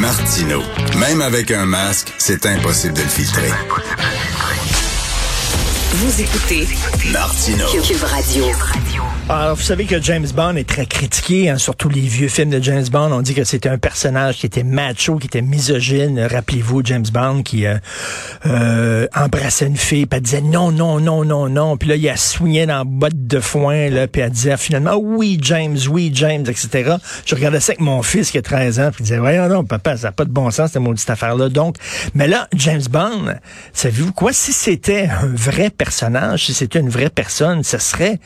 Martino. 0.00 0.62
Même 0.98 1.20
avec 1.20 1.50
un 1.50 1.66
masque, 1.66 2.14
c'est 2.16 2.46
impossible 2.46 2.94
de 2.94 3.02
le 3.02 3.08
filtrer. 3.08 3.50
Vous 5.92 6.20
écoutez 6.22 6.66
Martino. 7.12 7.66
Cube 7.66 8.02
Radio. 8.04 8.46
Alors, 9.32 9.54
vous 9.54 9.62
savez 9.62 9.84
que 9.84 10.02
James 10.02 10.26
Bond 10.34 10.56
est 10.56 10.68
très 10.68 10.86
critiqué, 10.86 11.50
hein, 11.50 11.56
surtout 11.56 11.88
les 11.88 12.00
vieux 12.00 12.26
films 12.26 12.50
de 12.50 12.60
James 12.60 12.86
Bond. 12.90 13.12
On 13.12 13.22
dit 13.22 13.32
que 13.32 13.44
c'était 13.44 13.68
un 13.68 13.78
personnage 13.78 14.38
qui 14.38 14.46
était 14.46 14.64
macho, 14.64 15.18
qui 15.18 15.28
était 15.28 15.40
misogyne. 15.40 16.18
Rappelez-vous, 16.18 16.82
James 16.84 17.06
Bond 17.12 17.44
qui 17.44 17.64
euh, 17.64 17.76
euh, 18.46 19.06
embrassait 19.14 19.68
une 19.68 19.76
fille, 19.76 20.06
puis 20.06 20.16
elle 20.16 20.24
disait 20.24 20.40
non, 20.40 20.72
non, 20.72 20.98
non, 20.98 21.24
non, 21.24 21.48
non. 21.48 21.76
Puis 21.76 21.88
là, 21.88 21.94
il 21.94 22.08
a 22.08 22.16
soigné 22.16 22.66
dans 22.66 22.78
la 22.78 22.84
botte 22.84 23.28
de 23.28 23.38
foin, 23.38 23.88
là, 23.88 24.08
puis 24.08 24.20
elle 24.20 24.30
disait 24.30 24.56
finalement 24.56 24.96
oui, 24.96 25.38
James, 25.40 25.78
oui, 25.88 26.10
James, 26.12 26.44
etc. 26.48 26.96
Je 27.24 27.36
regardais 27.36 27.60
ça 27.60 27.70
avec 27.70 27.80
mon 27.80 28.02
fils 28.02 28.32
qui 28.32 28.38
a 28.38 28.42
13 28.42 28.80
ans, 28.80 28.90
puis 28.90 29.02
il 29.02 29.04
disait 29.04 29.18
voyons 29.18 29.48
non, 29.48 29.64
papa, 29.64 29.96
ça 29.96 30.08
n'a 30.08 30.12
pas 30.12 30.24
de 30.24 30.32
bon 30.32 30.50
sens, 30.50 30.72
cette 30.72 30.82
maudite 30.82 31.08
affaire-là. 31.08 31.50
Donc, 31.50 31.76
mais 32.16 32.26
là, 32.26 32.48
James 32.56 32.82
Bond, 32.90 33.34
savez-vous 33.74 34.12
quoi? 34.12 34.32
Si 34.32 34.52
c'était 34.52 35.08
un 35.08 35.28
vrai 35.32 35.70
personnage, 35.70 36.46
si 36.46 36.52
c'était 36.52 36.80
une 36.80 36.90
vraie 36.90 37.10
personne, 37.10 37.62
ce 37.62 37.78
serait 37.78 38.18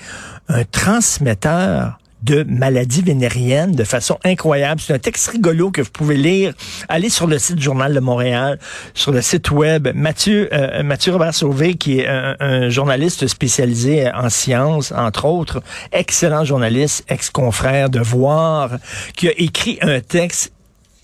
un 0.48 0.64
transmetteur 0.64 1.98
de 2.24 2.42
maladies 2.48 3.02
vénériennes 3.02 3.72
de 3.72 3.84
façon 3.84 4.18
incroyable. 4.24 4.80
C'est 4.80 4.94
un 4.94 4.98
texte 4.98 5.28
rigolo 5.28 5.70
que 5.70 5.82
vous 5.82 5.90
pouvez 5.90 6.16
lire. 6.16 6.54
Allez 6.88 7.10
sur 7.10 7.26
le 7.26 7.38
site 7.38 7.60
Journal 7.60 7.92
de 7.92 8.00
Montréal, 8.00 8.58
sur 8.94 9.12
le 9.12 9.20
site 9.20 9.50
web. 9.50 9.88
Mathieu, 9.94 10.48
euh, 10.52 10.82
Mathieu 10.82 11.12
Robert 11.12 11.34
Sauvé, 11.34 11.74
qui 11.74 12.00
est 12.00 12.08
un, 12.08 12.36
un, 12.40 12.68
journaliste 12.70 13.26
spécialisé 13.26 14.10
en 14.10 14.30
sciences, 14.30 14.90
entre 14.92 15.26
autres, 15.26 15.62
excellent 15.92 16.44
journaliste, 16.44 17.04
ex-confrère 17.08 17.90
de 17.90 18.00
Voir, 18.00 18.70
qui 19.16 19.28
a 19.28 19.32
écrit 19.36 19.78
un 19.82 20.00
texte 20.00 20.52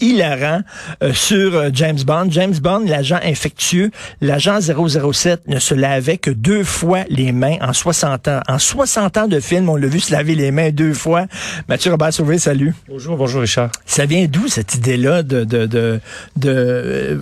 hilarant 0.00 0.60
euh, 1.02 1.12
sur 1.12 1.54
euh, 1.54 1.70
James 1.72 1.98
Bond. 2.04 2.26
James 2.30 2.54
Bond, 2.60 2.84
l'agent 2.86 3.20
infectieux, 3.22 3.90
l'agent 4.20 4.58
007 4.60 5.48
ne 5.48 5.58
se 5.58 5.74
lavait 5.74 6.18
que 6.18 6.30
deux 6.30 6.64
fois 6.64 7.00
les 7.08 7.32
mains 7.32 7.56
en 7.60 7.72
60 7.72 8.28
ans. 8.28 8.40
En 8.48 8.58
60 8.58 9.16
ans 9.18 9.28
de 9.28 9.40
film, 9.40 9.68
on 9.68 9.76
l'a 9.76 9.88
vu 9.88 10.00
se 10.00 10.12
laver 10.12 10.34
les 10.34 10.50
mains 10.50 10.70
deux 10.70 10.94
fois. 10.94 11.26
Mathieu 11.68 11.90
Robert 11.90 12.12
Sauvé, 12.12 12.38
salut. 12.38 12.74
Bonjour, 12.88 13.16
bonjour 13.16 13.42
Richard. 13.42 13.70
Ça 13.86 14.06
vient 14.06 14.26
d'où 14.26 14.48
cette 14.48 14.74
idée-là 14.74 15.22
de, 15.22 15.44
de, 15.44 15.66
de, 15.66 16.00
de 16.36 16.50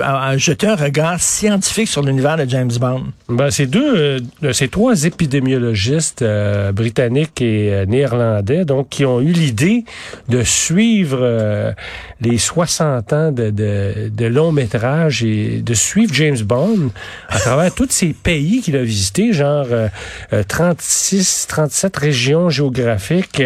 euh, 0.00 0.38
jeter 0.38 0.66
un 0.66 0.76
regard 0.76 1.20
scientifique 1.20 1.88
sur 1.88 2.02
l'univers 2.02 2.36
de 2.36 2.48
James 2.48 2.70
Bond? 2.80 3.04
Ben, 3.28 3.50
c'est 3.50 3.66
deux, 3.66 4.20
euh, 4.42 4.52
c'est 4.52 4.70
trois 4.70 5.04
épidémiologistes 5.04 6.22
euh, 6.22 6.72
britanniques 6.72 7.40
et 7.40 7.84
néerlandais, 7.86 8.64
donc, 8.64 8.88
qui 8.88 9.04
ont 9.04 9.20
eu 9.20 9.32
l'idée 9.32 9.84
de 10.28 10.42
suivre 10.42 11.74
les 12.20 12.38
60 12.38 12.67
ans 12.80 13.32
de, 13.32 13.50
de, 13.50 14.10
de, 14.14 14.26
long 14.26 14.52
métrage 14.52 15.24
et 15.24 15.60
de 15.60 15.74
suivre 15.74 16.12
James 16.14 16.38
Bond 16.38 16.90
à 17.28 17.38
travers 17.38 17.74
tous 17.74 17.88
ces 17.90 18.12
pays 18.12 18.60
qu'il 18.60 18.76
a 18.76 18.82
visités, 18.82 19.32
genre 19.32 19.66
36, 20.46 21.46
37 21.48 21.96
régions 21.96 22.50
géographiques, 22.50 23.42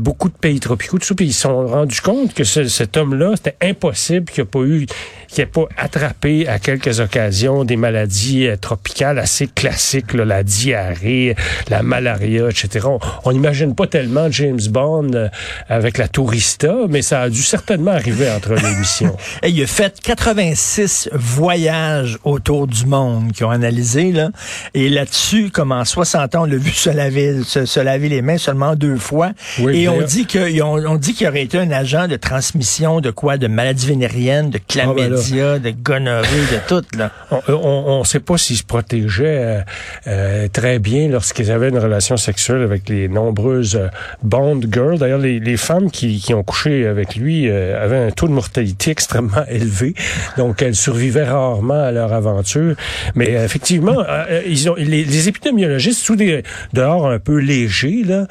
beaucoup 0.00 0.28
de 0.28 0.34
pays 0.34 0.60
tropicaux, 0.60 0.98
tout 0.98 1.14
puis 1.14 1.26
ils 1.26 1.32
se 1.32 1.42
sont 1.42 1.66
rendus 1.66 2.00
compte 2.00 2.34
que 2.34 2.44
ce, 2.44 2.64
cet 2.64 2.96
homme-là, 2.96 3.34
c'était 3.36 3.56
impossible 3.60 4.30
qu'il 4.30 4.44
n'ait 4.44 4.50
pas 4.50 4.60
eu, 4.60 4.86
qu'il 5.30 5.42
n'ait 5.42 5.50
pas 5.50 5.66
attrapé 5.76 6.48
à 6.48 6.58
quelques 6.58 7.00
occasions 7.00 7.64
des 7.64 7.76
maladies 7.76 8.46
euh, 8.46 8.56
tropicales 8.56 9.18
assez 9.18 9.46
classiques, 9.46 10.12
là, 10.12 10.24
la 10.24 10.42
diarrhée, 10.42 11.36
la 11.68 11.82
malaria, 11.82 12.48
etc. 12.48 12.86
On 13.24 13.32
n'imagine 13.32 13.74
pas 13.74 13.86
tellement 13.86 14.30
James 14.30 14.60
Bond 14.70 15.10
euh, 15.14 15.28
avec 15.68 15.98
la 15.98 16.08
tourista, 16.08 16.74
mais 16.88 17.02
ça 17.02 17.22
a 17.22 17.30
dû 17.30 17.42
certainement 17.42 17.92
arriver 17.92 18.30
entre 18.30 18.54
les 18.54 18.74
missions. 18.76 19.16
Et 19.42 19.50
il 19.50 19.62
a 19.62 19.66
fait 19.66 20.00
86 20.00 21.10
voyages 21.12 22.18
autour 22.24 22.66
du 22.66 22.86
monde 22.86 23.32
qui 23.32 23.44
ont 23.44 23.50
analysé, 23.50 24.12
là. 24.12 24.30
Et 24.74 24.88
là-dessus, 24.88 25.50
comme 25.50 25.72
en 25.72 25.84
60 25.84 26.34
ans, 26.34 26.42
on 26.42 26.46
l'a 26.46 26.56
vu 26.56 26.70
se 26.70 26.90
laver, 26.90 27.42
se, 27.44 27.66
se, 27.66 27.80
laver 27.80 28.08
les 28.08 28.22
mains 28.22 28.38
seulement 28.38 28.74
deux 28.74 28.96
fois. 28.96 29.32
Oui, 29.60 29.82
et 29.82 29.88
on 29.88 30.02
dit 30.02 30.26
que, 30.26 30.60
on, 30.62 30.84
on 30.86 30.96
dit 30.96 31.14
qu'il 31.14 31.26
aurait 31.28 31.42
été 31.42 31.58
un 31.58 31.70
agent 31.70 32.08
de 32.08 32.16
transmission 32.16 33.00
de 33.00 33.10
quoi? 33.10 33.36
De 33.36 33.46
maladies 33.46 33.86
vénériennes, 33.86 34.50
de 34.50 34.58
chlamydia, 34.66 35.19
ben 35.30 35.58
de 35.58 35.70
gonorrhée, 35.70 36.26
de 36.52 36.68
tout, 36.68 36.84
là. 36.96 37.10
On 37.48 38.00
ne 38.00 38.04
sait 38.04 38.20
pas 38.20 38.38
s'ils 38.38 38.56
se 38.56 38.64
protégeaient 38.64 39.40
euh, 39.40 39.60
euh, 40.06 40.48
très 40.52 40.78
bien 40.78 41.08
lorsqu'ils 41.08 41.50
avaient 41.50 41.68
une 41.68 41.78
relation 41.78 42.16
sexuelle 42.16 42.62
avec 42.62 42.88
les 42.88 43.08
nombreuses 43.08 43.76
euh, 43.76 43.88
Bond 44.22 44.60
girls. 44.70 44.98
D'ailleurs, 44.98 45.18
les, 45.18 45.40
les, 45.40 45.56
femmes 45.56 45.90
qui, 45.90 46.18
qui, 46.18 46.34
ont 46.34 46.42
couché 46.42 46.86
avec 46.86 47.16
lui 47.16 47.48
euh, 47.48 47.82
avaient 47.82 47.98
un 47.98 48.10
taux 48.10 48.28
de 48.28 48.32
mortalité 48.32 48.90
extrêmement 49.00 49.44
élevé. 49.48 49.94
Donc, 50.36 50.62
elles 50.62 50.74
survivaient 50.74 51.28
rarement 51.28 51.82
à 51.82 51.92
leur 51.92 52.12
aventure. 52.12 52.74
Mais 53.14 53.32
effectivement, 53.32 54.04
ils 54.46 54.70
ont, 54.70 54.74
les, 54.74 55.04
les, 55.04 55.28
épidémiologistes, 55.28 56.00
sous 56.00 56.16
des 56.16 56.42
dehors 56.72 57.08
un 57.08 57.18
peu 57.18 57.36
légers, 57.38 58.02
là, 58.04 58.26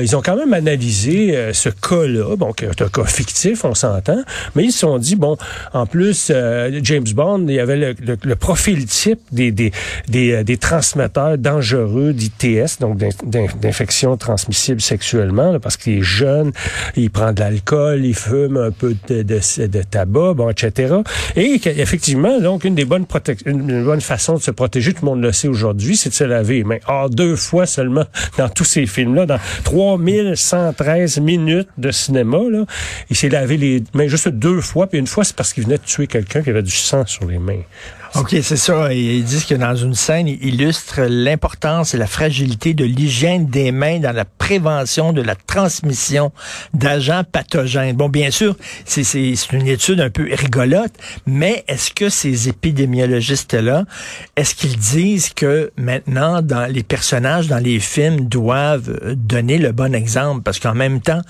ils 0.00 0.16
ont 0.16 0.22
quand 0.22 0.36
même 0.36 0.52
analysé 0.52 1.50
ce 1.52 1.68
cas-là, 1.68 2.36
bon, 2.36 2.52
qui 2.52 2.64
est 2.64 2.82
un 2.82 2.88
cas 2.88 3.04
fictif, 3.04 3.64
on 3.64 3.74
s'entend, 3.74 4.22
mais 4.54 4.64
ils 4.64 4.72
se 4.72 4.80
sont 4.80 4.98
dit, 4.98 5.16
bon, 5.16 5.36
en 5.72 5.86
plus, 5.86 6.29
euh, 6.30 6.80
James 6.82 7.06
Bond, 7.14 7.46
il 7.48 7.54
y 7.54 7.60
avait 7.60 7.76
le, 7.76 7.94
le, 8.00 8.16
le 8.22 8.36
profil 8.36 8.86
type 8.86 9.20
des, 9.32 9.50
des, 9.52 9.72
des, 10.08 10.44
des 10.44 10.56
transmetteurs 10.56 11.38
dangereux 11.38 12.12
d'ITS, 12.12 12.80
donc 12.80 12.98
d'infections 13.60 14.16
transmissibles 14.16 14.80
sexuellement, 14.80 15.52
là, 15.52 15.58
parce 15.58 15.76
qu'il 15.76 15.98
est 15.98 16.02
jeune, 16.02 16.52
il 16.96 17.10
prend 17.10 17.32
de 17.32 17.40
l'alcool, 17.40 18.04
il 18.04 18.14
fume 18.14 18.56
un 18.56 18.70
peu 18.70 18.96
de, 19.08 19.22
de, 19.22 19.66
de, 19.66 19.82
tabac, 19.82 20.34
bon, 20.34 20.50
etc. 20.50 20.96
Et 21.36 21.60
effectivement, 21.66 22.40
donc, 22.40 22.64
une 22.64 22.74
des 22.74 22.84
bonnes 22.84 23.06
une, 23.46 23.70
une 23.70 23.84
bonne 23.84 24.00
façon 24.00 24.34
de 24.34 24.40
se 24.40 24.50
protéger, 24.50 24.92
tout 24.92 25.04
le 25.04 25.10
monde 25.10 25.22
le 25.22 25.32
sait 25.32 25.48
aujourd'hui, 25.48 25.96
c'est 25.96 26.10
de 26.10 26.14
se 26.14 26.24
laver 26.24 26.64
Mais 26.64 26.80
Or, 26.86 27.10
deux 27.10 27.36
fois 27.36 27.66
seulement 27.66 28.04
dans 28.38 28.48
tous 28.48 28.64
ces 28.64 28.86
films-là, 28.86 29.26
dans 29.26 29.38
3113 29.64 31.20
minutes 31.20 31.68
de 31.78 31.90
cinéma, 31.90 32.38
là, 32.50 32.64
il 33.10 33.16
s'est 33.16 33.28
lavé 33.28 33.56
les 33.56 33.82
mains 33.94 34.08
juste 34.08 34.28
deux 34.28 34.60
fois, 34.60 34.86
puis 34.86 34.98
une 34.98 35.06
fois, 35.06 35.24
c'est 35.24 35.36
parce 35.36 35.52
qu'il 35.52 35.64
venait 35.64 35.78
de 35.78 35.82
tuer 35.82 36.06
quelqu'un 36.06 36.19
qui 36.24 36.38
avait 36.38 36.62
du 36.62 36.70
sang 36.70 37.04
sur 37.06 37.26
les 37.26 37.38
mains. 37.38 37.62
OK, 38.16 38.34
c'est 38.42 38.56
ça. 38.56 38.92
Ils 38.92 39.22
disent 39.22 39.44
que 39.44 39.54
dans 39.54 39.76
une 39.76 39.94
scène, 39.94 40.26
ils 40.26 40.44
illustrent 40.44 41.02
l'importance 41.02 41.94
et 41.94 41.96
la 41.96 42.08
fragilité 42.08 42.74
de 42.74 42.84
l'hygiène 42.84 43.46
des 43.46 43.70
mains 43.70 44.00
dans 44.00 44.10
la 44.10 44.24
prévention 44.24 45.12
de 45.12 45.22
la 45.22 45.36
transmission 45.36 46.32
d'agents 46.74 47.22
pathogènes. 47.22 47.94
Bon, 47.94 48.08
bien 48.08 48.32
sûr, 48.32 48.56
c'est 48.84 49.04
une 49.52 49.68
étude 49.68 50.00
un 50.00 50.10
peu 50.10 50.28
rigolote, 50.32 50.92
mais 51.24 51.64
est-ce 51.68 51.92
que 51.92 52.08
ces 52.08 52.48
épidémiologistes-là, 52.48 53.84
est-ce 54.34 54.56
qu'ils 54.56 54.76
disent 54.76 55.30
que 55.30 55.70
maintenant, 55.76 56.42
dans 56.42 56.66
les 56.66 56.82
personnages 56.82 57.46
dans 57.46 57.62
les 57.62 57.78
films 57.78 58.28
doivent 58.28 59.14
donner 59.14 59.58
le 59.58 59.70
bon 59.70 59.94
exemple? 59.94 60.42
Parce 60.42 60.58
qu'en 60.58 60.74
même 60.74 61.00
temps, 61.00 61.22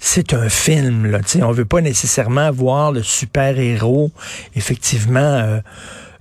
c'est 0.00 0.32
un 0.32 0.48
film. 0.48 1.06
Là, 1.06 1.20
on 1.42 1.52
veut 1.52 1.66
pas 1.66 1.82
nécessairement 1.82 2.50
voir 2.50 2.90
le 2.90 3.02
super-héros, 3.02 4.10
effectivement, 4.56 5.20
euh, 5.20 5.60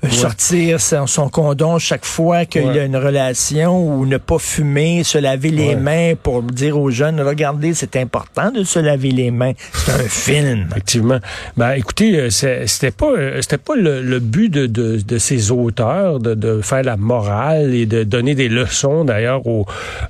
Ouais. 0.01 0.11
sortir 0.11 0.79
son, 0.79 1.07
son, 1.07 1.27
condom 1.27 1.77
chaque 1.77 2.05
fois 2.05 2.45
qu'il 2.45 2.63
ouais. 2.63 2.75
y 2.75 2.79
a 2.79 2.85
une 2.85 2.95
relation 2.95 3.85
ou 3.85 4.05
ne 4.05 4.15
pas 4.15 4.39
fumer, 4.39 5.03
se 5.03 5.17
laver 5.17 5.49
les 5.49 5.69
ouais. 5.69 5.75
mains 5.75 6.13
pour 6.15 6.41
dire 6.41 6.79
aux 6.79 6.89
jeunes, 6.89 7.19
regardez, 7.19 7.73
c'est 7.73 7.97
important 7.97 8.49
de 8.49 8.63
se 8.63 8.79
laver 8.79 9.11
les 9.11 9.29
mains. 9.29 9.51
C'est 9.73 9.91
un 9.91 10.07
film. 10.07 10.67
Effectivement. 10.71 11.19
Ben, 11.57 11.71
écoutez, 11.71 12.29
c'était 12.31 12.91
pas, 12.91 13.11
c'était 13.41 13.57
pas 13.57 13.75
le, 13.75 14.01
le 14.01 14.19
but 14.19 14.47
de, 14.47 14.67
de, 14.67 15.01
de, 15.05 15.17
ces 15.17 15.51
auteurs 15.51 16.19
de, 16.19 16.33
de, 16.33 16.61
faire 16.61 16.83
la 16.83 16.95
morale 16.95 17.73
et 17.73 17.85
de 17.85 18.03
donner 18.03 18.35
des 18.35 18.47
leçons 18.47 19.03
d'ailleurs 19.03 19.45
aux, 19.47 19.65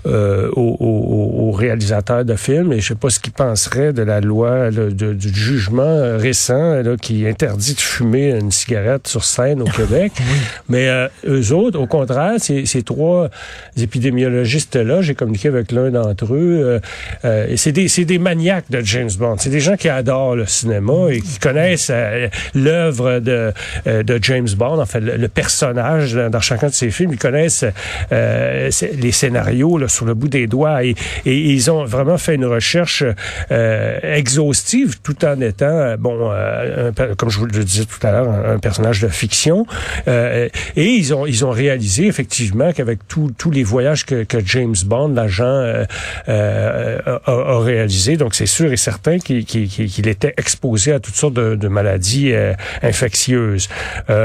euh, 0.06 0.52
aux, 0.56 0.78
aux, 0.80 1.48
aux, 1.48 1.52
réalisateurs 1.52 2.26
de 2.26 2.36
films. 2.36 2.74
Et 2.74 2.80
je 2.80 2.90
sais 2.90 2.96
pas 2.96 3.10
ce 3.10 3.20
qu'ils 3.20 3.34
penseraient 3.34 3.92
de 3.94 4.04
la 4.04 4.22
loi, 4.22 4.70
là, 4.70 4.92
de, 4.92 5.14
du 5.14 5.34
jugement 5.34 6.16
récent 6.18 6.84
là, 6.84 6.96
qui 6.96 7.28
interdit 7.28 7.74
de 7.74 7.80
fumer 7.80 8.38
une 8.38 8.52
cigarette 8.52 9.08
sur 9.08 9.24
scène 9.24 9.64
au 9.64 9.79
Québec. 9.80 10.12
Oui. 10.20 10.26
Mais 10.68 10.88
euh, 10.90 11.08
eux 11.28 11.54
autres, 11.54 11.80
au 11.80 11.88
contraire, 11.88 12.34
ces, 12.38 12.66
ces 12.66 12.84
trois 12.84 13.30
épidémiologistes-là, 13.78 15.02
j'ai 15.02 15.16
communiqué 15.16 15.48
avec 15.48 15.72
l'un 15.72 15.90
d'entre 15.90 16.34
eux, 16.34 16.62
euh, 16.62 16.80
euh, 17.26 17.48
et 17.48 17.58
c'est 17.58 17.72
des, 17.72 17.88
des 18.06 18.20
maniaques 18.20 18.70
de 18.70 18.82
James 18.82 19.10
Bond. 19.18 19.38
C'est 19.40 19.50
des 19.50 19.60
gens 19.60 19.76
qui 19.76 19.90
adorent 19.90 20.36
le 20.36 20.46
cinéma 20.46 21.12
et 21.12 21.22
qui 21.22 21.40
connaissent 21.40 21.92
euh, 21.92 22.28
l'œuvre 22.54 23.20
de, 23.20 23.54
euh, 23.88 24.04
de 24.04 24.20
James 24.22 24.50
Bond, 24.58 24.80
en 24.80 24.86
fait, 24.86 25.00
le, 25.00 25.16
le, 25.16 25.28
personnage 25.28 26.16
dans 26.16 26.42
chacun 26.42 26.68
de 26.68 26.74
ses 26.74 26.92
films. 26.92 27.14
Ils 27.14 27.20
connaissent 27.20 27.66
euh, 28.12 28.70
les 28.94 29.12
scénarios 29.12 29.78
là, 29.78 29.88
sur 29.88 30.06
le 30.06 30.14
bout 30.14 30.28
des 30.28 30.48
doigts 30.48 30.84
et, 30.84 30.96
et, 31.26 31.38
ils 31.54 31.72
ont 31.72 31.86
vraiment 31.86 32.18
fait 32.18 32.36
une 32.36 32.46
recherche 32.46 33.04
exhaustive 33.50 35.00
tout 35.02 35.24
en 35.26 35.40
étant, 35.40 35.96
bon, 35.98 36.32
un, 36.32 36.92
comme 37.16 37.30
je 37.30 37.40
vous 37.40 37.46
le 37.46 37.64
disais 37.64 37.86
tout 37.86 38.06
à 38.06 38.12
l'heure, 38.12 38.30
un 38.30 38.60
personnage 38.60 39.02
de 39.02 39.08
fiction. 39.08 39.66
Et 40.08 40.50
ils 40.76 41.14
ont 41.14 41.26
ils 41.26 41.46
ont 41.46 41.52
réalisé 41.52 42.08
effectivement 42.08 42.72
qu'avec 42.74 43.00
tous 43.08 43.52
les 43.52 43.64
voyages 43.64 44.06
que, 44.06 44.24
que 44.24 44.38
James 44.46 44.76
Bond, 44.86 45.10
l'agent, 45.10 45.86
a, 46.28 47.20
a, 47.26 47.60
réalisé, 47.60 48.18
donc 48.18 48.36
c'est 48.36 48.46
sûr 48.46 48.72
et 48.72 48.78
certain 48.78 49.20
qu'il 49.20 49.46
qu'il 49.46 50.08
était 50.08 50.34
exposé 50.38 50.94
à 50.94 51.00
toutes 51.00 51.16
sortes 51.16 51.34
de, 51.34 51.56
de 51.56 51.68
maladies 51.68 52.34
infectieuses. 52.82 53.68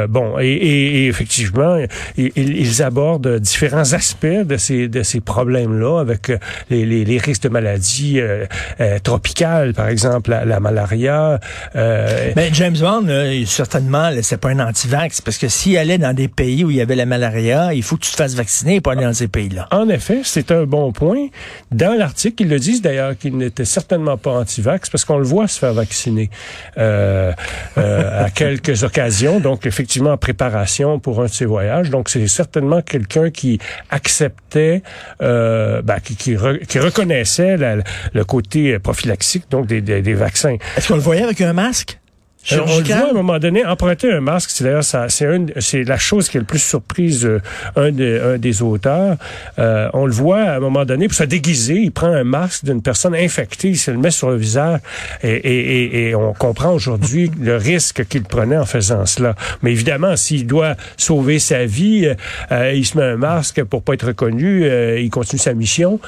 bon, 0.09 0.39
et, 0.39 0.49
et, 0.49 1.07
effectivement, 1.09 1.79
ils, 2.17 2.33
ils 2.37 2.83
abordent 2.83 3.39
différents 3.39 3.93
aspects 3.93 4.27
de 4.27 4.57
ces 4.57 4.89
de 4.89 5.03
ces 5.03 5.21
problèmes-là 5.21 6.01
avec 6.01 6.31
les, 6.71 7.05
les, 7.05 7.19
risques 7.19 7.43
de 7.43 7.49
maladies 7.49 8.21
euh, 8.21 8.47
euh, 8.81 8.99
tropicales, 8.99 9.75
par 9.75 9.89
exemple 9.89 10.31
la, 10.31 10.45
la 10.45 10.61
malaria. 10.61 11.41
Euh, 11.77 12.33
Mais 12.37 12.51
James 12.53 12.77
Bond, 12.79 13.07
certainement, 13.47 14.11
c'est 14.23 14.39
pas 14.39 14.51
un 14.51 14.61
anti-vax, 14.61 15.21
parce 15.35 15.41
que 15.41 15.49
s'il 15.49 15.77
allait 15.79 15.99
dans 15.99 16.13
des 16.13 16.29
pays 16.29 16.63
où 16.63 16.71
il 16.71 16.77
y 16.77 16.81
avait 16.81 16.95
la 16.95 17.07
malaria, 17.07 17.75
il 17.75 17.83
faut 17.83 17.97
que 17.97 18.03
tu 18.03 18.13
te 18.13 18.17
fasses 18.17 18.37
vacciner 18.37 18.81
pour 18.81 18.93
aller 18.93 19.03
dans 19.03 19.13
ces 19.13 19.27
pays-là. 19.27 19.67
En 19.73 19.89
effet, 19.89 20.21
c'est 20.23 20.53
un 20.53 20.63
bon 20.63 20.93
point. 20.93 21.27
Dans 21.73 21.99
l'article, 21.99 22.45
ils 22.45 22.49
le 22.49 22.61
disent 22.61 22.83
d'ailleurs 22.83 23.19
qu'il 23.19 23.37
n'était 23.37 23.65
certainement 23.65 24.17
pas 24.17 24.31
anti-vax, 24.31 24.91
parce 24.91 25.05
qu'on 25.05 25.19
le 25.19 25.25
voit 25.25 25.49
se 25.49 25.59
faire 25.59 25.75
vacciner 25.75 26.31
euh, 26.79 27.33
à 27.75 28.31
quelques 28.35 28.85
occasions, 28.85 29.41
donc 29.41 29.67
effectivement 29.67 30.13
en 30.13 30.17
préparation 30.17 31.01
pour 31.01 31.21
un 31.21 31.25
de 31.25 31.31
ses 31.31 31.47
voyages. 31.47 31.91
Donc 31.91 32.11
c'est 32.11 32.29
certainement 32.29 32.81
quelqu'un 32.81 33.31
qui 33.31 33.59
acceptait, 33.91 34.85
euh, 35.21 35.83
ben, 35.83 35.99
qui, 35.99 36.15
qui, 36.15 36.37
qui 36.69 36.79
reconnaissait 36.79 37.57
le 37.57 38.25
côté 38.25 38.79
prophylaxique 38.79 39.47
donc 39.51 39.67
des, 39.67 39.81
des, 39.81 40.01
des 40.01 40.15
vaccins. 40.15 40.59
Est-ce 40.77 40.87
qu'on 40.87 40.95
le 40.95 41.01
voyait 41.01 41.25
avec 41.25 41.41
un 41.41 41.55
masque? 41.55 41.99
Euh, 42.53 42.61
on 42.67 42.79
le 42.79 42.85
voit 42.85 42.97
à 42.97 43.11
un 43.11 43.13
moment 43.13 43.39
donné 43.39 43.65
emprunter 43.65 44.13
un 44.13 44.21
masque. 44.21 44.51
C'est 44.53 44.65
d'ailleurs 44.65 44.85
ça, 44.85 45.09
c'est 45.09 45.27
c'est 45.59 45.85
la 45.85 45.99
chose 45.99 46.29
qui 46.29 46.37
est 46.37 46.41
le 46.41 46.47
plus 46.47 46.63
surprise 46.63 47.25
euh, 47.25 47.41
un, 47.77 48.35
un 48.35 48.39
des 48.39 48.63
auteurs. 48.63 49.17
Euh, 49.59 49.89
on 49.95 50.07
le 50.07 50.13
voit 50.13 50.43
à 50.43 50.57
un 50.57 50.61
moment 50.61 50.85
donné 50.85 51.09
pour 51.09 51.17
se 51.17 51.25
déguiser, 51.25 51.77
il 51.77 51.93
prend 51.93 52.09
un 52.09 52.25
masque 52.25 52.65
d'une 52.65 52.83
personne 52.83 53.15
infectée, 53.15 53.69
il 53.69 53.79
se 53.79 53.91
le 53.91 53.99
met 53.99 54.11
sur 54.11 54.31
le 54.31 54.37
visage 54.37 54.81
et, 55.23 55.31
et, 55.31 56.09
et, 56.09 56.15
on 56.15 56.33
comprend 56.33 56.73
aujourd'hui 56.73 57.31
le 57.41 57.57
risque 57.57 58.07
qu'il 58.07 58.25
prenait 58.25 58.57
en 58.57 58.67
faisant 58.67 59.07
cela. 59.07 59.35
Mais 59.63 59.73
évidemment, 59.73 60.17
s'il 60.17 60.47
doit 60.47 60.75
sauver 60.97 61.39
sa 61.39 61.65
vie, 61.65 62.13
euh, 62.53 62.73
il 62.75 62.85
se 62.85 62.99
met 62.99 63.05
un 63.05 63.17
masque 63.17 63.63
pour 63.65 63.83
pas 63.83 63.95
être 63.95 64.09
reconnu, 64.09 64.67
il 64.99 65.11
continue 65.11 65.41
sa 65.41 65.55
mission. 65.55 66.01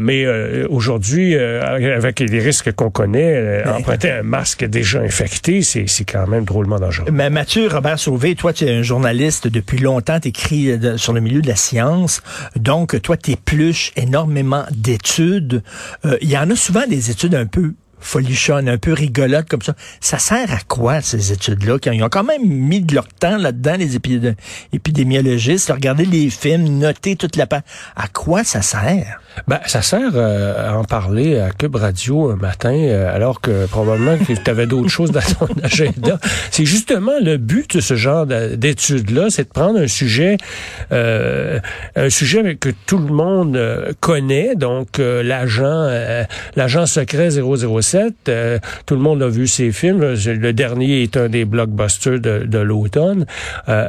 mais 0.00 0.26
aujourd'hui, 0.68 1.36
avec 1.36 2.20
les 2.20 2.40
risques 2.40 2.72
qu'on 2.72 2.90
connaît, 2.90 3.64
emprunter 3.66 4.10
un 4.10 4.22
masque 4.22 4.64
déjà 4.64 5.00
infecté, 5.00 5.62
c'est 5.62 5.75
quand 6.04 6.26
même 6.26 6.44
drôlement 6.44 6.78
dangereux. 6.78 7.10
Mais 7.10 7.30
Mathieu 7.30 7.68
Robert 7.68 7.98
Sauvé, 7.98 8.34
toi, 8.34 8.52
tu 8.52 8.64
es 8.64 8.74
un 8.74 8.82
journaliste 8.82 9.48
depuis 9.48 9.78
longtemps, 9.78 10.18
tu 10.20 10.32
euh, 10.52 10.96
sur 10.96 11.12
le 11.12 11.20
milieu 11.20 11.42
de 11.42 11.48
la 11.48 11.56
science. 11.56 12.22
Donc, 12.56 13.00
toi, 13.02 13.16
tu 13.16 13.32
épluches 13.32 13.92
énormément 13.96 14.64
d'études. 14.70 15.62
Euh, 16.04 16.16
il 16.20 16.30
y 16.30 16.38
en 16.38 16.50
a 16.50 16.56
souvent 16.56 16.86
des 16.86 17.10
études 17.10 17.34
un 17.34 17.46
peu 17.46 17.74
folichonne, 18.06 18.68
un 18.68 18.78
peu 18.78 18.92
rigolote 18.92 19.48
comme 19.48 19.62
ça. 19.62 19.74
Ça 20.00 20.18
sert 20.18 20.52
à 20.52 20.58
quoi, 20.66 21.00
ces 21.00 21.32
études-là? 21.32 21.76
Ils 21.92 22.02
ont 22.02 22.08
quand 22.08 22.24
même 22.24 22.46
mis 22.46 22.80
de 22.80 22.94
leur 22.94 23.08
temps 23.08 23.36
là-dedans, 23.36 23.76
les 23.78 23.96
épidémiologistes, 24.72 25.70
regarder 25.70 26.04
les 26.04 26.30
films, 26.30 26.78
noter 26.78 27.16
toute 27.16 27.36
la... 27.36 27.46
À 27.96 28.08
quoi 28.08 28.44
ça 28.44 28.62
sert? 28.62 29.20
Ben, 29.48 29.60
ça 29.66 29.82
sert 29.82 30.10
euh, 30.14 30.70
à 30.70 30.76
en 30.76 30.84
parler 30.84 31.38
à 31.38 31.50
Cube 31.50 31.76
Radio 31.76 32.30
un 32.30 32.36
matin, 32.36 32.74
euh, 32.74 33.14
alors 33.14 33.40
que 33.40 33.66
probablement 33.66 34.16
que 34.16 34.32
tu 34.32 34.50
avais 34.50 34.66
d'autres 34.66 34.88
choses 34.88 35.10
dans 35.10 35.20
ton 35.20 35.48
agenda. 35.62 36.18
C'est 36.50 36.64
justement 36.64 37.12
le 37.20 37.36
but 37.36 37.76
de 37.76 37.80
ce 37.80 37.94
genre 37.94 38.26
d'études-là, 38.26 39.26
c'est 39.30 39.44
de 39.44 39.48
prendre 39.48 39.78
un 39.78 39.88
sujet, 39.88 40.36
euh, 40.92 41.60
un 41.96 42.10
sujet 42.10 42.56
que 42.56 42.70
tout 42.86 42.98
le 42.98 43.12
monde 43.12 43.60
connaît, 44.00 44.54
donc 44.54 44.98
l'agent, 44.98 45.88
l'agent 46.56 46.86
secret 46.86 47.30
007. 47.30 47.95
Tout 48.86 48.94
le 48.94 49.00
monde 49.00 49.22
a 49.22 49.28
vu 49.28 49.46
ces 49.46 49.72
films. 49.72 50.00
Le 50.00 50.52
dernier 50.52 51.02
est 51.02 51.16
un 51.16 51.28
des 51.28 51.44
blockbusters 51.44 52.20
de, 52.20 52.44
de 52.44 52.58
l'automne. 52.58 53.26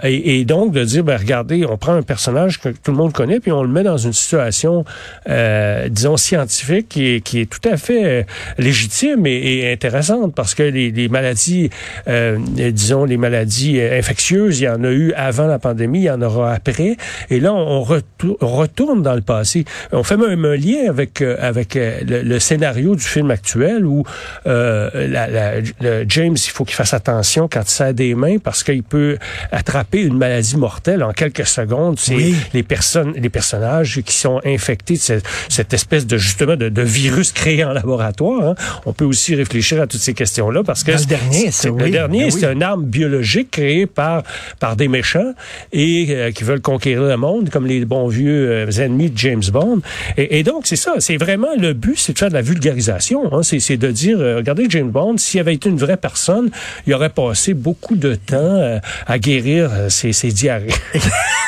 Et, 0.04 0.40
et, 0.40 0.46
donc 0.46 0.74
de 0.74 0.84
dire, 0.84 1.04
ben 1.04 1.18
regardez, 1.18 1.66
on 1.66 1.78
prend 1.78 1.94
un 1.94 2.02
personnage 2.02 2.60
que 2.60 2.70
tout 2.70 2.92
le 2.92 2.98
monde 2.98 3.14
connaît, 3.14 3.40
puis 3.40 3.52
on 3.52 3.64
le 3.64 3.70
met 3.70 3.84
dans 3.84 3.98
une 3.98 4.14
situation 4.14 4.86
euh, 5.30 5.90
disons, 5.90 6.18
scientifique 6.18 6.88
qui 6.90 7.40
est, 7.40 7.50
tout 7.50 7.70
à 7.70 7.78
fait 7.78 8.06
euh, 8.06 8.24
légitime 8.58 9.26
et, 9.26 9.72
intéressante 9.72 10.34
parce 10.36 10.56
que 10.56 10.64
les, 10.64 11.10
maladies, 11.10 11.70
euh, 12.08 12.38
disons, 12.72 13.06
les 13.06 13.18
maladies 13.18 13.82
infectieuses, 13.82 14.60
il 14.60 14.64
y 14.64 14.70
en 14.70 14.84
a 14.84 14.92
eu 14.92 15.14
avant 15.14 15.48
la 15.48 15.60
pandémie, 15.60 16.00
il 16.00 16.06
y 16.06 16.10
en 16.10 16.22
aura 16.22 16.54
après. 16.54 16.98
Et 17.30 17.40
là, 17.40 17.54
on, 17.54 17.82
retourne 17.82 19.02
dans 19.02 19.14
le 19.14 19.22
passé. 19.22 19.66
On 19.92 20.04
fait 20.04 20.18
même 20.18 20.44
un 20.46 20.56
lien 20.56 20.92
avec 21.40 21.78
le, 21.78 22.40
scénario 22.40 22.96
du 22.96 23.04
film 23.04 23.32
actuel 23.32 23.86
où 23.88 24.04
la, 24.46 25.28
la, 25.28 25.60
le 25.82 26.06
James, 26.08 26.36
il 26.36 26.50
faut 26.50 26.66
qu'il 26.66 26.76
fasse 26.76 26.94
attention 26.94 27.48
quand 27.52 27.64
il 27.64 27.70
sert 27.70 27.94
des 27.94 28.16
mains 28.16 28.38
parce 28.38 28.64
qu'il 28.64 28.84
peut 28.84 29.18
attraper 29.52 30.02
une 30.02 30.18
maladie 30.18 30.58
mortelle 30.58 31.04
en 31.04 31.14
quelques 31.14 31.46
secondes. 31.46 32.00
C'est 32.00 32.34
les 32.54 32.64
personnes, 32.64 33.14
les 33.16 33.30
personnages 33.30 34.02
qui 34.02 34.16
sont 34.16 34.42
infectés 34.46 34.96
de 34.96 35.00
cette, 35.00 35.26
cette 35.50 35.74
espèce 35.74 36.06
de 36.06 36.18
justement 36.18 36.56
de, 36.56 36.82
virus 36.82 37.32
créé 37.32 37.64
en 37.64 37.74
laboratoire. 37.74 38.50
Hein. 38.50 38.56
On 38.86 38.94
peut 38.94 39.06
aussi 39.06 39.36
réfléchir 39.36 39.82
à 39.82 39.88
toutes 39.88 40.02
ces 40.02 40.14
questions-là 40.14 40.64
parce 40.64 40.84
que 40.84 40.92
le 40.92 41.06
dernier, 41.06 41.52
c'est 41.52 41.70
le 41.70 41.90
dernier, 41.90 42.26
ben 42.26 42.32
c'est 42.32 42.52
une 42.52 42.64
arme 42.64 42.86
biologique 42.86 43.52
créée 43.52 43.86
par 43.86 44.24
par 44.60 44.76
des 44.76 44.88
méchants 44.88 45.34
et 45.74 46.08
euh, 46.10 46.32
qui 46.32 46.44
veulent 46.44 46.62
conquérir 46.62 47.04
le 47.04 47.18
monde, 47.18 47.50
comme 47.50 47.66
les 47.66 47.84
bons 47.86 48.08
vieux 48.08 48.50
euh, 48.50 48.72
ennemis 48.72 49.10
de 49.10 49.18
James 49.18 49.44
Bond. 49.52 49.82
Et, 50.18 50.44
donc 50.44 50.66
c'est 50.66 50.76
ça, 50.76 50.96
c'est 51.00 51.18
vraiment 51.18 51.56
le 51.58 51.74
but, 51.74 51.98
c'est 51.98 52.14
de 52.14 52.18
faire 52.18 52.30
de 52.30 52.34
la 52.34 52.42
vulgarisation. 52.42 53.34
Hein. 53.34 53.42
C'est 53.44 53.77
de 53.78 53.92
dire, 53.92 54.20
euh, 54.20 54.38
regardez 54.38 54.68
James 54.70 54.90
Bond, 54.92 55.18
s'il 55.18 55.40
avait 55.40 55.54
été 55.54 55.70
une 55.70 55.78
vraie 55.78 55.98
personne, 55.98 56.50
il 56.86 56.94
aurait 56.94 57.10
passé 57.10 57.54
beaucoup 57.54 57.96
de 57.96 58.16
temps 58.16 58.80
à 59.06 59.20
guérir 59.20 59.70
ses, 59.90 60.14
ses 60.14 60.30
diarrhées. 60.30 60.74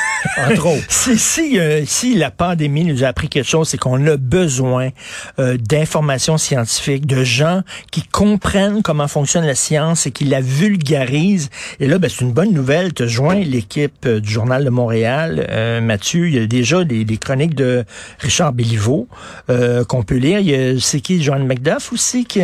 si, 0.88 1.18
si, 1.18 1.58
euh, 1.58 1.82
si 1.86 2.14
la 2.14 2.30
pandémie 2.30 2.84
nous 2.84 3.04
a 3.04 3.08
appris 3.08 3.28
quelque 3.28 3.48
chose, 3.48 3.68
c'est 3.68 3.78
qu'on 3.78 4.06
a 4.06 4.16
besoin 4.16 4.90
euh, 5.38 5.56
d'informations 5.56 6.38
scientifiques, 6.38 7.06
de 7.06 7.24
gens 7.24 7.62
qui 7.90 8.02
comprennent 8.02 8.82
comment 8.82 9.08
fonctionne 9.08 9.46
la 9.46 9.54
science 9.54 10.06
et 10.06 10.10
qui 10.10 10.24
la 10.24 10.40
vulgarisent. 10.40 11.50
Et 11.78 11.86
là, 11.86 11.98
ben, 11.98 12.10
c'est 12.10 12.22
une 12.24 12.32
bonne 12.32 12.52
nouvelle. 12.52 12.92
Tu 12.92 13.08
joins 13.08 13.36
l'équipe 13.36 14.06
euh, 14.06 14.20
du 14.20 14.30
Journal 14.30 14.64
de 14.64 14.70
Montréal. 14.70 15.80
Mathieu, 15.82 16.28
il 16.28 16.34
y 16.34 16.38
a 16.38 16.46
déjà 16.46 16.82
les, 16.82 17.18
chroniques 17.18 17.54
de 17.54 17.84
Richard 18.18 18.52
Béliveau 18.52 19.08
qu'on 19.48 20.02
peut 20.02 20.16
lire. 20.16 20.40
Il 20.40 20.46
y 20.46 20.54
a, 20.54 20.78
c'est 20.80 21.00
qui, 21.00 21.22
John 21.22 21.46
McDuff 21.46 21.92
aussi, 21.92 22.24
qui, 22.24 22.40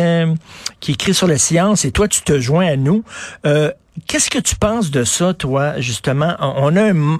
qui 0.79 0.91
écrit 0.93 1.13
sur 1.13 1.27
la 1.27 1.37
science. 1.37 1.85
Et 1.85 1.91
toi, 1.91 2.07
tu 2.07 2.21
te 2.21 2.39
joins 2.39 2.67
à 2.67 2.75
nous. 2.75 3.03
Qu'est-ce 4.07 4.29
que 4.29 4.39
tu 4.39 4.55
penses 4.55 4.91
de 4.91 5.03
ça, 5.03 5.33
toi, 5.33 5.79
justement? 5.79 6.35
On 6.39 6.75
a 6.75 6.91
un, 6.93 7.19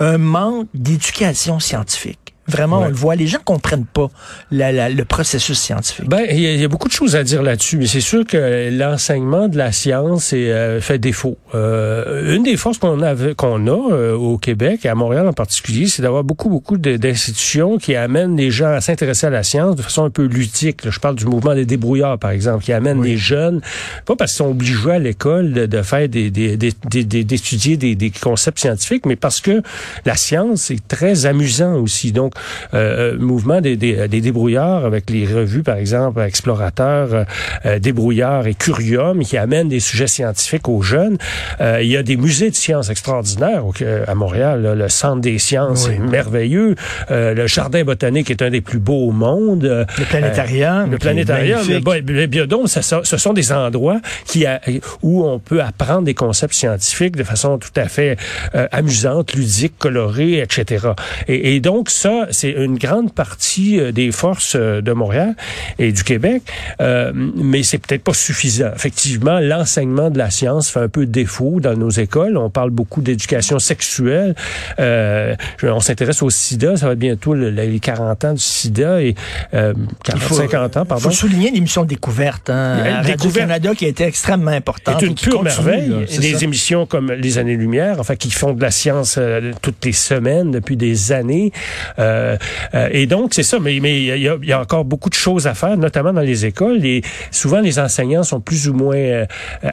un 0.00 0.18
manque 0.18 0.68
d'éducation 0.74 1.60
scientifique. 1.60 2.23
Vraiment, 2.46 2.80
on 2.80 2.88
le 2.88 2.94
voit. 2.94 3.14
Les 3.14 3.26
gens 3.26 3.38
comprennent 3.44 3.86
pas 3.86 4.10
le 4.50 5.02
processus 5.04 5.58
scientifique. 5.58 6.08
Ben, 6.08 6.26
il 6.30 6.40
y, 6.40 6.64
a 6.64 6.68
beaucoup 6.68 6.88
de 6.88 6.92
choses 6.92 7.16
à 7.16 7.24
dire 7.24 7.42
là-dessus, 7.42 7.78
mais 7.78 7.86
c'est 7.86 8.00
sûr 8.00 8.26
que 8.26 8.70
l'enseignement 8.70 9.48
de 9.48 9.56
la 9.56 9.72
science 9.72 10.32
est, 10.32 10.50
euh, 10.50 10.80
fait 10.80 10.98
défaut. 10.98 11.38
Euh, 11.54 12.34
une 12.34 12.42
des 12.42 12.56
forces 12.56 12.78
qu'on 12.78 13.00
a, 13.02 13.14
qu'on 13.34 13.66
a 13.66 13.92
euh, 13.92 14.14
au 14.14 14.38
Québec 14.38 14.84
et 14.84 14.88
à 14.88 14.94
Montréal 14.94 15.26
en 15.26 15.32
particulier, 15.32 15.86
c'est 15.86 16.02
d'avoir 16.02 16.24
beaucoup, 16.24 16.50
beaucoup 16.50 16.76
d'institutions 16.76 17.78
qui 17.78 17.96
amènent 17.96 18.36
les 18.36 18.50
gens 18.50 18.72
à 18.72 18.80
s'intéresser 18.80 19.26
à 19.26 19.30
la 19.30 19.42
science 19.42 19.76
de 19.76 19.82
façon 19.82 20.04
un 20.04 20.10
peu 20.10 20.24
ludique. 20.24 20.88
je 20.88 21.00
parle 21.00 21.16
du 21.16 21.26
mouvement 21.26 21.54
des 21.54 21.66
débrouillards, 21.66 22.18
par 22.18 22.30
exemple, 22.30 22.64
qui 22.64 22.72
amène 22.72 23.02
les 23.02 23.16
jeunes, 23.16 23.60
pas 24.04 24.16
parce 24.16 24.32
qu'ils 24.32 24.44
sont 24.44 24.50
obligés 24.50 24.90
à 24.90 24.98
l'école 24.98 25.52
de, 25.52 25.82
faire 25.82 26.08
des, 26.08 26.30
d'étudier 26.30 27.76
des, 27.76 27.94
des 27.94 28.10
concepts 28.10 28.58
scientifiques, 28.58 29.06
mais 29.06 29.16
parce 29.16 29.40
que 29.40 29.62
la 30.04 30.16
science 30.16 30.70
est 30.70 30.86
très 30.86 31.26
amusant 31.26 31.74
aussi. 31.76 32.12
Donc 32.12 32.33
euh, 32.74 33.14
euh, 33.14 33.18
mouvement 33.18 33.60
des, 33.60 33.76
des, 33.76 34.08
des, 34.08 34.20
débrouillards 34.20 34.84
avec 34.84 35.10
les 35.10 35.26
revues, 35.26 35.62
par 35.62 35.76
exemple, 35.76 36.20
Explorateur, 36.20 37.14
euh, 37.14 37.24
euh 37.66 37.78
Débrouillard 37.78 38.46
et 38.46 38.54
Curium, 38.54 39.22
qui 39.22 39.36
amènent 39.36 39.68
des 39.68 39.80
sujets 39.80 40.06
scientifiques 40.06 40.68
aux 40.68 40.82
jeunes. 40.82 41.18
Euh, 41.60 41.80
il 41.82 41.90
y 41.90 41.96
a 41.96 42.02
des 42.02 42.16
musées 42.16 42.50
de 42.50 42.54
sciences 42.54 42.90
extraordinaires 42.90 43.64
à 44.06 44.14
Montréal. 44.14 44.74
le 44.76 44.88
Centre 44.88 45.20
des 45.20 45.38
sciences 45.38 45.88
est 45.88 45.98
merveilleux. 45.98 46.74
le 47.10 47.46
Jardin 47.46 47.84
botanique 47.84 48.30
est 48.30 48.42
un 48.42 48.50
des 48.50 48.60
plus 48.60 48.78
beaux 48.78 49.08
au 49.08 49.12
monde. 49.12 49.64
Le 49.64 50.04
planétarium. 50.04 50.90
le 50.90 50.98
planétarium. 50.98 51.60
Le, 51.68 52.26
biodôme, 52.26 52.66
ce 52.66 52.80
sont 53.16 53.32
des 53.32 53.52
endroits 53.52 54.00
qui 54.26 54.44
où 55.02 55.24
on 55.24 55.38
peut 55.38 55.62
apprendre 55.62 56.02
des 56.02 56.14
concepts 56.14 56.54
scientifiques 56.54 57.16
de 57.16 57.24
façon 57.24 57.58
tout 57.58 57.74
à 57.76 57.88
fait 57.88 58.16
amusante, 58.72 59.34
ludique, 59.34 59.74
colorée, 59.78 60.40
etc. 60.40 60.88
Et, 61.28 61.56
et 61.56 61.60
donc 61.60 61.90
ça, 61.90 62.23
ça, 62.24 62.32
c'est 62.32 62.50
une 62.50 62.78
grande 62.78 63.12
partie 63.12 63.80
euh, 63.80 63.92
des 63.92 64.12
forces 64.12 64.54
euh, 64.56 64.80
de 64.80 64.92
Montréal 64.92 65.34
et 65.78 65.92
du 65.92 66.04
Québec, 66.04 66.42
euh, 66.80 67.12
mais 67.14 67.62
c'est 67.62 67.78
peut-être 67.78 68.04
pas 68.04 68.14
suffisant. 68.14 68.70
Effectivement, 68.74 69.40
l'enseignement 69.40 70.10
de 70.10 70.18
la 70.18 70.30
science 70.30 70.70
fait 70.70 70.80
un 70.80 70.88
peu 70.88 71.06
défaut 71.06 71.60
dans 71.60 71.76
nos 71.76 71.90
écoles. 71.90 72.36
On 72.36 72.50
parle 72.50 72.70
beaucoup 72.70 73.00
d'éducation 73.00 73.58
sexuelle. 73.58 74.34
Euh, 74.78 75.34
on 75.62 75.80
s'intéresse 75.80 76.22
au 76.22 76.30
sida. 76.30 76.76
Ça 76.76 76.86
va 76.86 76.92
être 76.92 76.98
bientôt 76.98 77.34
le, 77.34 77.50
les 77.50 77.80
40 77.80 78.24
ans 78.24 78.32
du 78.32 78.40
sida 78.40 79.02
et 79.02 79.14
euh, 79.54 79.74
40, 80.04 80.22
faut, 80.22 80.34
50 80.34 80.76
ans, 80.76 80.84
pardon. 80.84 81.02
Il 81.02 81.02
faut 81.02 81.10
souligner 81.10 81.50
l'émission 81.50 81.84
Découverte 81.84 82.50
hein, 82.50 83.02
Radio-Canada 83.02 83.74
qui 83.74 83.84
a 83.84 83.88
été 83.88 84.04
extrêmement 84.04 84.50
importante. 84.50 84.96
C'est 85.00 85.06
une 85.06 85.14
pure 85.14 85.42
merveille. 85.42 85.88
Là, 85.88 85.98
des 86.18 86.34
ça. 86.34 86.44
émissions 86.44 86.86
comme 86.86 87.12
Les 87.12 87.38
Années-Lumière, 87.38 87.96
enfin, 87.98 88.16
qui 88.16 88.30
font 88.30 88.52
de 88.52 88.62
la 88.62 88.70
science 88.70 89.16
euh, 89.18 89.52
toutes 89.62 89.84
les 89.84 89.92
semaines 89.92 90.50
depuis 90.50 90.76
des 90.76 91.12
années. 91.12 91.52
Euh, 91.98 92.13
euh, 92.14 92.88
et 92.90 93.06
donc, 93.06 93.34
c'est 93.34 93.42
ça. 93.42 93.58
Mais 93.58 93.78
mais 93.80 94.02
il 94.02 94.22
y 94.22 94.28
a, 94.28 94.36
y 94.42 94.52
a, 94.52 94.60
encore 94.60 94.84
beaucoup 94.84 95.10
de 95.10 95.14
choses 95.14 95.46
à 95.46 95.54
faire, 95.54 95.76
notamment 95.76 96.12
dans 96.12 96.20
les 96.20 96.46
écoles. 96.46 96.84
Et 96.84 97.02
souvent, 97.30 97.60
les 97.60 97.78
enseignants 97.78 98.22
sont 98.22 98.40
plus 98.40 98.68
ou 98.68 98.74
moins 98.74 98.96
euh, 98.96 99.26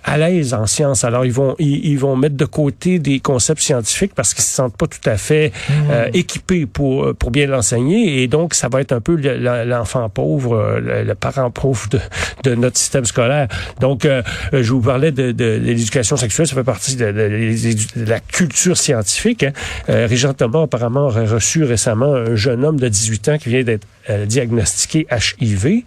à 0.04 0.18
l'aise 0.18 0.54
en 0.54 0.66
sciences. 0.66 1.04
Alors, 1.04 1.26
ils 1.26 1.32
vont 1.32 1.56
ils, 1.60 1.86
ils, 1.86 2.00
vont 2.00 2.16
mettre 2.16 2.36
de 2.36 2.46
côté 2.46 3.00
des 3.00 3.20
concepts 3.20 3.62
scientifiques 3.62 4.14
parce 4.16 4.34
qu'ils 4.34 4.44
se 4.44 4.54
sentent 4.54 4.78
pas 4.78 4.88
tout 4.88 5.10
à 5.10 5.18
fait 5.18 5.52
mmh. 5.70 5.74
équipés 6.14 6.66
pour 6.66 7.14
pour 7.16 7.32
bien 7.32 7.48
l'enseigner. 7.48 8.22
Et 8.24 8.28
donc, 8.28 8.54
ça 8.54 8.68
va 8.70 8.82
être 8.82 8.92
un 8.92 9.02
peu 9.02 9.16
l'enfant 9.16 10.10
pauvre, 10.10 10.80
le, 10.82 11.04
le, 11.04 11.16
parent 11.16 11.52
pauvre 11.52 11.88
de, 11.90 12.00
de 12.44 12.56
notre 12.56 12.78
système 12.78 13.06
scolaire. 13.06 13.48
Donc, 13.80 14.08
je 14.52 14.72
vous 14.72 14.82
parlais 14.82 15.12
de, 15.12 15.32
de, 15.32 15.32
de 15.32 15.60
l'éducation 15.60 16.18
sexuelle, 16.18 16.48
ça 16.48 16.56
fait 16.56 16.64
partie 16.64 16.96
de, 16.96 17.12
de 17.12 18.06
la 18.06 18.20
culture 18.20 18.78
scientifique. 18.78 19.44
Hein. 19.44 19.54
Euh, 19.90 20.08
Régent 20.08 20.34
Thomas, 20.34 20.64
apparemment, 20.64 21.06
aurait 21.06 21.26
reçu 21.26 21.64
récemment 21.64 22.14
un 22.14 22.31
jeune 22.36 22.66
homme 22.66 22.80
de 22.80 22.88
18 22.88 23.30
ans 23.30 23.38
qui 23.38 23.50
vient 23.50 23.64
d'être 23.64 23.88
euh, 24.10 24.26
diagnostiqué 24.26 25.08
HIV. 25.12 25.84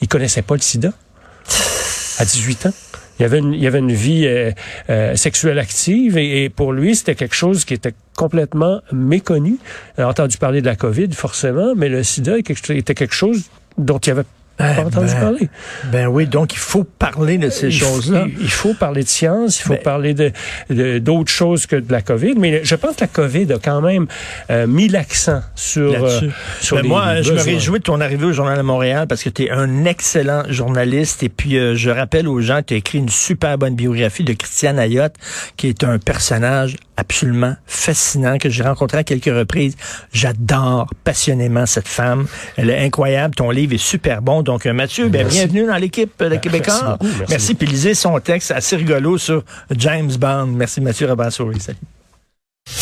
Il 0.00 0.08
connaissait 0.08 0.42
pas 0.42 0.54
le 0.54 0.60
sida 0.60 0.92
à 2.18 2.24
18 2.24 2.66
ans. 2.66 2.72
Il 3.18 3.24
avait 3.24 3.38
une, 3.38 3.54
il 3.54 3.62
y 3.62 3.66
avait 3.66 3.78
une 3.78 3.92
vie 3.92 4.26
euh, 4.26 4.52
euh, 4.90 5.16
sexuelle 5.16 5.58
active 5.58 6.18
et, 6.18 6.50
pour 6.50 6.72
lui, 6.72 6.94
c'était 6.94 7.14
quelque 7.14 7.34
chose 7.34 7.64
qui 7.64 7.74
était 7.74 7.94
complètement 8.14 8.82
méconnu. 8.92 9.56
Il 9.96 10.02
a 10.02 10.08
entendu 10.08 10.36
parler 10.36 10.60
de 10.60 10.66
la 10.66 10.76
COVID, 10.76 11.12
forcément, 11.12 11.74
mais 11.74 11.88
le 11.88 12.02
sida 12.02 12.36
était 12.38 12.94
quelque 12.94 13.14
chose 13.14 13.44
dont 13.78 13.98
il 13.98 14.10
avait 14.10 14.24
entendu 14.58 15.06
ben, 15.06 15.20
parler. 15.20 15.48
Ben 15.92 16.06
oui, 16.06 16.26
donc 16.26 16.54
il 16.54 16.58
faut 16.58 16.84
parler 16.84 17.38
de 17.38 17.50
ces 17.50 17.70
choses-là. 17.70 18.26
Il 18.40 18.50
faut 18.50 18.74
parler 18.74 19.02
de 19.02 19.08
science, 19.08 19.58
il 19.60 19.62
faut 19.62 19.74
ben, 19.74 19.82
parler 19.82 20.14
de 20.14 20.98
d'autres 20.98 21.30
choses 21.30 21.66
que 21.66 21.76
de 21.76 21.90
la 21.92 22.02
COVID, 22.02 22.34
mais 22.36 22.64
je 22.64 22.74
pense 22.74 22.96
que 22.96 23.02
la 23.02 23.06
COVID 23.06 23.52
a 23.52 23.58
quand 23.58 23.80
même 23.80 24.06
euh, 24.50 24.66
mis 24.66 24.88
l'accent 24.88 25.42
sur, 25.54 25.92
euh, 26.04 26.20
sur 26.60 26.76
ben 26.76 26.82
les, 26.82 26.88
Moi, 26.88 27.14
les 27.14 27.22
je 27.22 27.32
me 27.32 27.40
réjouis 27.40 27.78
de 27.78 27.84
ton 27.84 28.00
arrivée 28.00 28.26
au 28.26 28.32
Journal 28.32 28.56
de 28.56 28.62
Montréal 28.62 29.06
parce 29.06 29.22
que 29.22 29.28
tu 29.28 29.44
es 29.44 29.50
un 29.50 29.84
excellent 29.84 30.42
journaliste 30.48 31.22
et 31.22 31.28
puis 31.28 31.58
euh, 31.58 31.74
je 31.74 31.90
rappelle 31.90 32.28
aux 32.28 32.40
gens 32.40 32.60
que 32.60 32.66
tu 32.66 32.74
as 32.74 32.78
écrit 32.78 32.98
une 32.98 33.08
super 33.08 33.58
bonne 33.58 33.74
biographie 33.74 34.24
de 34.24 34.32
Christiane 34.32 34.78
Ayotte 34.78 35.14
qui 35.56 35.68
est 35.68 35.84
un 35.84 35.98
personnage 35.98 36.76
absolument 36.96 37.56
fascinant 37.66 38.38
que 38.38 38.48
j'ai 38.48 38.62
rencontré 38.62 38.98
à 38.98 39.04
quelques 39.04 39.26
reprises. 39.26 39.76
J'adore 40.12 40.88
passionnément 41.04 41.66
cette 41.66 41.88
femme. 41.88 42.26
Elle 42.56 42.70
est 42.70 42.84
incroyable. 42.84 43.34
Ton 43.34 43.50
livre 43.50 43.74
est 43.74 43.78
super 43.78 44.22
bon. 44.22 44.42
Donc, 44.46 44.64
Mathieu, 44.64 45.08
ben, 45.08 45.26
bienvenue 45.26 45.66
dans 45.66 45.76
l'équipe 45.76 46.22
de 46.22 46.36
Québécois. 46.36 46.72
Merci, 46.72 46.84
beaucoup, 46.84 47.04
merci. 47.04 47.24
merci. 47.28 47.54
Puis 47.56 47.66
lisez 47.66 47.94
son 47.94 48.18
texte 48.20 48.52
assez 48.52 48.76
rigolo 48.76 49.18
sur 49.18 49.42
James 49.76 50.12
Bond. 50.16 50.46
Merci 50.46 50.80
Mathieu 50.80 51.08
Rabansouri. 51.08 51.58
Salut. 51.58 51.78